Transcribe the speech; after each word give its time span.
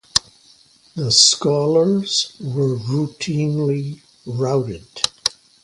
The 0.95 1.11
scholars 1.11 2.33
were 2.39 2.73
eventually 2.73 4.01
routed. 4.25 4.87